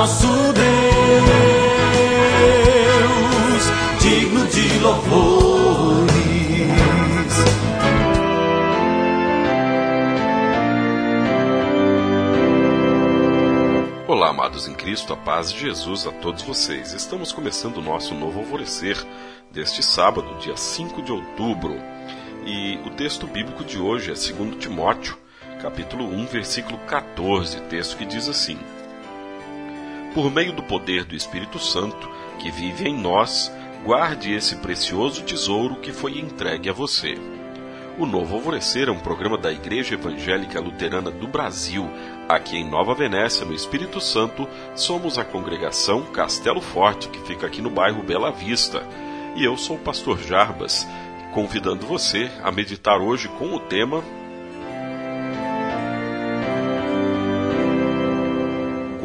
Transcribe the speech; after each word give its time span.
nosso 0.00 0.26
Deus, 0.26 0.64
digno 4.00 4.46
de 4.46 4.78
louvores. 4.78 6.10
Olá, 14.08 14.30
amados 14.30 14.66
em 14.66 14.72
Cristo, 14.72 15.12
a 15.12 15.18
paz 15.18 15.52
de 15.52 15.60
Jesus 15.60 16.06
a 16.06 16.12
todos 16.12 16.44
vocês. 16.44 16.94
Estamos 16.94 17.30
começando 17.30 17.76
o 17.76 17.82
nosso 17.82 18.14
novo 18.14 18.38
alvorecer 18.38 18.96
deste 19.52 19.82
sábado, 19.82 20.38
dia 20.38 20.56
5 20.56 21.02
de 21.02 21.12
outubro. 21.12 21.76
E 22.46 22.78
o 22.86 22.90
texto 22.96 23.26
bíblico 23.26 23.62
de 23.62 23.78
hoje 23.78 24.10
é 24.10 24.14
2 24.14 24.56
Timóteo, 24.56 25.18
capítulo 25.60 26.06
1, 26.06 26.24
versículo 26.24 26.78
14, 26.86 27.60
texto 27.64 27.98
que 27.98 28.06
diz 28.06 28.30
assim: 28.30 28.58
Por 30.14 30.30
meio 30.30 30.52
do 30.52 30.62
poder 30.62 31.04
do 31.04 31.14
Espírito 31.14 31.58
Santo, 31.58 32.10
que 32.40 32.50
vive 32.50 32.88
em 32.88 32.96
nós, 32.96 33.52
guarde 33.84 34.32
esse 34.32 34.56
precioso 34.56 35.22
tesouro 35.22 35.76
que 35.76 35.92
foi 35.92 36.18
entregue 36.18 36.68
a 36.68 36.72
você. 36.72 37.16
O 37.96 38.06
Novo 38.06 38.34
Alvorecer 38.34 38.88
é 38.88 38.90
um 38.90 38.98
programa 38.98 39.36
da 39.36 39.52
Igreja 39.52 39.94
Evangélica 39.94 40.60
Luterana 40.60 41.10
do 41.10 41.28
Brasil. 41.28 41.88
Aqui 42.28 42.56
em 42.56 42.68
Nova 42.68 42.94
Venécia, 42.94 43.44
no 43.44 43.54
Espírito 43.54 44.00
Santo, 44.00 44.48
somos 44.74 45.18
a 45.18 45.24
congregação 45.24 46.02
Castelo 46.06 46.60
Forte, 46.60 47.08
que 47.08 47.20
fica 47.20 47.46
aqui 47.46 47.60
no 47.60 47.70
bairro 47.70 48.02
Bela 48.02 48.32
Vista. 48.32 48.82
E 49.36 49.44
eu 49.44 49.56
sou 49.56 49.76
o 49.76 49.80
pastor 49.80 50.18
Jarbas, 50.18 50.88
convidando 51.32 51.86
você 51.86 52.30
a 52.42 52.50
meditar 52.50 53.00
hoje 53.00 53.28
com 53.28 53.54
o 53.54 53.60
tema 53.60 54.02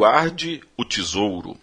Guarde 0.08 0.62
o 0.76 0.84
tesouro. 0.84 1.56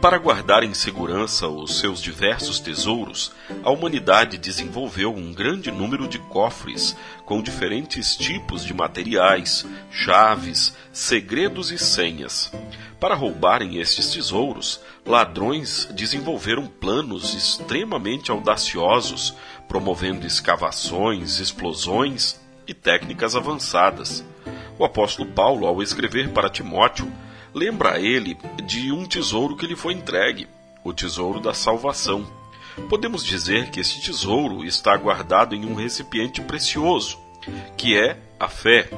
Para 0.00 0.16
guardar 0.16 0.62
em 0.62 0.72
segurança 0.72 1.48
os 1.48 1.80
seus 1.80 2.00
diversos 2.00 2.60
tesouros, 2.60 3.32
a 3.64 3.70
humanidade 3.72 4.38
desenvolveu 4.38 5.12
um 5.12 5.34
grande 5.34 5.68
número 5.68 6.06
de 6.06 6.20
cofres 6.20 6.96
com 7.26 7.42
diferentes 7.42 8.16
tipos 8.16 8.64
de 8.64 8.72
materiais, 8.72 9.66
chaves, 9.90 10.76
segredos 10.92 11.72
e 11.72 11.78
senhas. 11.78 12.52
Para 13.00 13.16
roubarem 13.16 13.80
estes 13.80 14.12
tesouros, 14.12 14.80
ladrões 15.04 15.88
desenvolveram 15.96 16.68
planos 16.68 17.34
extremamente 17.34 18.30
audaciosos, 18.30 19.34
promovendo 19.66 20.24
escavações, 20.28 21.40
explosões 21.40 22.40
e 22.68 22.72
técnicas 22.72 23.34
avançadas. 23.34 24.24
O 24.78 24.84
apóstolo 24.84 25.28
Paulo, 25.32 25.66
ao 25.66 25.82
escrever 25.82 26.28
para 26.28 26.48
Timóteo, 26.48 27.12
lembra 27.54 28.00
ele 28.00 28.36
de 28.64 28.92
um 28.92 29.04
tesouro 29.06 29.56
que 29.56 29.66
lhe 29.66 29.76
foi 29.76 29.94
entregue, 29.94 30.48
o 30.84 30.92
tesouro 30.92 31.40
da 31.40 31.54
salvação. 31.54 32.26
Podemos 32.88 33.24
dizer 33.24 33.70
que 33.70 33.80
este 33.80 34.00
tesouro 34.00 34.64
está 34.64 34.96
guardado 34.96 35.54
em 35.54 35.64
um 35.66 35.74
recipiente 35.74 36.40
precioso, 36.40 37.18
que 37.76 37.96
é 37.96 38.18
a 38.40 38.48
fé. 38.48 38.88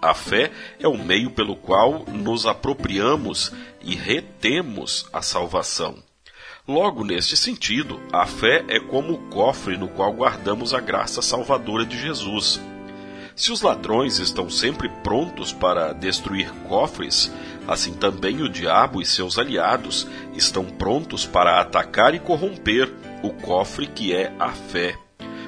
A 0.00 0.14
fé 0.14 0.50
é 0.78 0.88
o 0.88 0.96
meio 0.96 1.30
pelo 1.30 1.56
qual 1.56 2.04
nos 2.06 2.46
apropriamos 2.46 3.52
e 3.82 3.94
retemos 3.94 5.06
a 5.12 5.22
salvação. 5.22 5.96
Logo, 6.66 7.02
neste 7.02 7.36
sentido, 7.36 7.98
a 8.12 8.26
fé 8.26 8.64
é 8.68 8.78
como 8.78 9.14
o 9.14 9.18
cofre 9.30 9.78
no 9.78 9.88
qual 9.88 10.12
guardamos 10.12 10.74
a 10.74 10.80
graça 10.80 11.22
salvadora 11.22 11.86
de 11.86 11.98
Jesus. 11.98 12.60
Se 13.34 13.50
os 13.50 13.62
ladrões 13.62 14.18
estão 14.18 14.50
sempre 14.50 14.88
prontos 15.02 15.52
para 15.52 15.92
destruir 15.92 16.50
cofres, 16.68 17.32
assim 17.68 17.92
também 17.92 18.40
o 18.40 18.48
diabo 18.48 19.02
e 19.02 19.04
seus 19.04 19.38
aliados 19.38 20.08
estão 20.34 20.64
prontos 20.64 21.26
para 21.26 21.60
atacar 21.60 22.14
e 22.14 22.18
corromper 22.18 22.90
o 23.22 23.30
cofre 23.30 23.86
que 23.86 24.14
é 24.14 24.32
a 24.38 24.48
fé, 24.48 24.96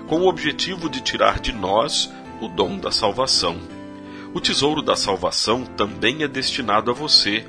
com 0.07 0.21
o 0.21 0.29
objetivo 0.29 0.91
de 0.91 1.01
tirar 1.01 1.41
de 1.41 1.51
nós 1.51 2.13
o 2.43 2.47
dom 2.47 2.77
da 2.77 2.93
salvação. 2.93 3.59
O 4.35 4.41
tesouro 4.41 4.83
da 4.83 4.95
salvação 4.95 5.65
também 5.65 6.23
é 6.23 6.29
destinado 6.29 6.91
a 6.91 6.95
você. 6.95 7.45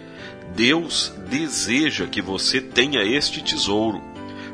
Deus 0.56 1.14
deseja 1.30 2.08
que 2.08 2.22
você 2.22 2.60
tenha 2.60 3.04
este 3.04 3.44
tesouro. 3.44 4.02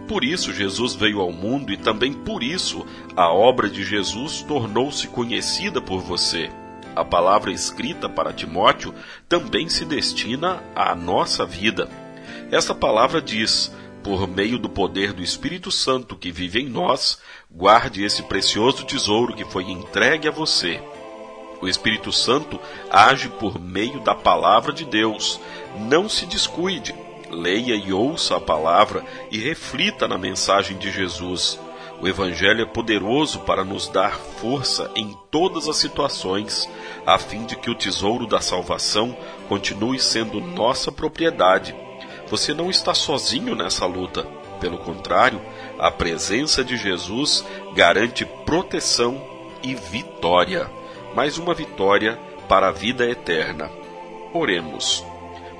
Por 0.07 0.23
isso 0.23 0.51
Jesus 0.51 0.93
veio 0.93 1.21
ao 1.21 1.31
mundo 1.31 1.71
e 1.71 1.77
também 1.77 2.11
por 2.11 2.43
isso 2.43 2.85
a 3.15 3.31
obra 3.31 3.69
de 3.69 3.83
Jesus 3.83 4.41
tornou-se 4.41 5.07
conhecida 5.07 5.81
por 5.81 6.01
você. 6.01 6.49
A 6.97 7.05
palavra 7.05 7.51
escrita 7.51 8.09
para 8.09 8.33
Timóteo 8.33 8.91
também 9.29 9.69
se 9.69 9.85
destina 9.85 10.63
à 10.75 10.95
nossa 10.95 11.45
vida. 11.45 11.87
Esta 12.51 12.73
palavra 12.73 13.21
diz: 13.21 13.71
por 14.03 14.27
meio 14.27 14.57
do 14.57 14.67
poder 14.67 15.13
do 15.13 15.21
Espírito 15.21 15.69
Santo 15.69 16.15
que 16.15 16.31
vive 16.31 16.59
em 16.59 16.67
nós, 16.67 17.21
guarde 17.51 18.03
esse 18.03 18.23
precioso 18.23 18.83
tesouro 18.83 19.35
que 19.35 19.45
foi 19.45 19.65
entregue 19.65 20.27
a 20.27 20.31
você. 20.31 20.81
O 21.61 21.67
Espírito 21.67 22.11
Santo 22.11 22.59
age 22.89 23.29
por 23.29 23.61
meio 23.61 23.99
da 23.99 24.15
palavra 24.15 24.73
de 24.73 24.83
Deus. 24.83 25.39
Não 25.77 26.09
se 26.09 26.25
descuide 26.25 26.95
leia 27.29 27.75
e 27.75 27.93
ouça 27.93 28.37
a 28.37 28.41
palavra 28.41 29.03
e 29.31 29.37
reflita 29.37 30.07
na 30.07 30.17
mensagem 30.17 30.77
de 30.77 30.91
Jesus. 30.91 31.59
O 31.99 32.07
Evangelho 32.07 32.61
é 32.61 32.65
poderoso 32.65 33.39
para 33.39 33.63
nos 33.63 33.87
dar 33.87 34.15
força 34.15 34.91
em 34.95 35.17
todas 35.31 35.67
as 35.67 35.77
situações, 35.77 36.69
a 37.05 37.17
fim 37.17 37.43
de 37.45 37.55
que 37.55 37.71
o 37.71 37.75
tesouro 37.75 38.27
da 38.27 38.39
salvação 38.39 39.17
continue 39.49 39.99
sendo 39.99 40.39
nossa 40.39 40.91
propriedade. 40.91 41.75
Você 42.27 42.53
não 42.53 42.69
está 42.69 42.93
sozinho 42.93 43.55
nessa 43.55 43.85
luta. 43.85 44.27
Pelo 44.59 44.77
contrário, 44.77 45.41
a 45.79 45.89
presença 45.89 46.63
de 46.63 46.77
Jesus 46.77 47.43
garante 47.73 48.25
proteção 48.45 49.19
e 49.63 49.73
vitória. 49.73 50.69
Mais 51.15 51.37
uma 51.37 51.53
vitória 51.53 52.19
para 52.47 52.67
a 52.67 52.71
vida 52.71 53.09
eterna. 53.09 53.71
Oremos. 54.33 55.03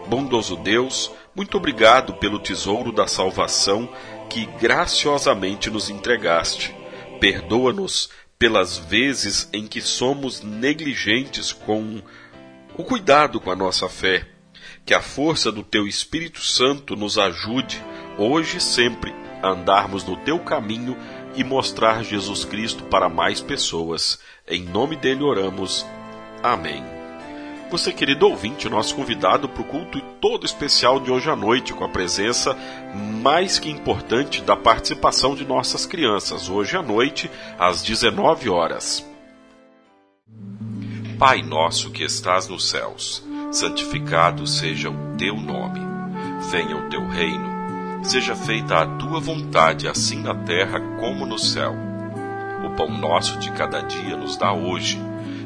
Bondoso 0.08 0.56
Deus, 0.56 1.12
muito 1.36 1.58
obrigado 1.58 2.14
pelo 2.14 2.40
tesouro 2.40 2.92
da 2.92 3.08
salvação 3.08 3.90
que 4.30 4.46
graciosamente 4.60 5.70
nos 5.70 5.90
entregaste. 5.90 6.76
Perdoa-nos 7.20 8.10
pelas 8.38 8.78
vezes 8.78 9.50
em 9.52 9.66
que 9.66 9.82
somos 9.82 10.42
negligentes 10.42 11.52
com 11.52 12.02
o 12.78 12.84
cuidado 12.84 13.40
com 13.40 13.52
a 13.52 13.56
nossa 13.56 13.90
fé. 13.90 14.28
Que 14.86 14.94
a 14.94 15.02
força 15.02 15.52
do 15.52 15.64
teu 15.64 15.88
Espírito 15.88 16.42
Santo 16.42 16.96
nos 16.96 17.18
ajude, 17.18 17.84
hoje 18.18 18.58
e 18.58 18.62
sempre, 18.62 19.14
a 19.42 19.50
andarmos 19.50 20.04
no 20.04 20.16
teu 20.18 20.40
caminho 20.40 20.98
e 21.36 21.44
mostrar 21.44 22.04
Jesus 22.04 22.46
Cristo 22.46 22.84
para 22.86 23.10
mais 23.10 23.42
pessoas. 23.42 24.20
Em 24.48 24.64
nome 24.64 24.96
dele 24.96 25.24
oramos. 25.24 25.86
Amém. 26.42 26.97
Você, 27.70 27.92
querido 27.92 28.30
ouvinte, 28.30 28.70
nosso 28.70 28.96
convidado 28.96 29.50
para 29.50 29.62
o 29.62 29.66
culto 29.66 30.00
todo 30.22 30.46
especial 30.46 31.02
de 31.02 31.12
hoje 31.12 31.30
à 31.30 31.36
noite, 31.36 31.74
com 31.74 31.84
a 31.84 31.90
presença 31.90 32.58
mais 33.22 33.60
que 33.60 33.70
importante 33.70 34.42
da 34.42 34.56
participação 34.56 35.36
de 35.36 35.46
nossas 35.46 35.86
crianças, 35.86 36.48
hoje 36.48 36.78
à 36.78 36.82
noite, 36.82 37.30
às 37.60 37.84
19 37.84 38.50
horas. 38.50 39.06
Pai 41.20 41.42
nosso 41.42 41.92
que 41.92 42.06
estás 42.06 42.48
nos 42.48 42.70
céus, 42.70 43.22
santificado 43.52 44.48
seja 44.48 44.90
o 44.90 45.18
teu 45.18 45.36
nome. 45.36 45.82
Venha 46.50 46.78
o 46.78 46.90
teu 46.90 47.06
reino. 47.06 47.50
Seja 48.02 48.34
feita 48.34 48.78
a 48.78 48.86
tua 48.98 49.20
vontade, 49.20 49.90
assim 49.90 50.22
na 50.22 50.34
terra 50.34 50.80
como 51.02 51.26
no 51.26 51.38
céu. 51.38 51.76
O 52.66 52.70
pão 52.78 52.90
nosso 52.90 53.38
de 53.40 53.52
cada 53.52 53.82
dia 53.82 54.16
nos 54.16 54.38
dá 54.38 54.54
hoje 54.54 54.98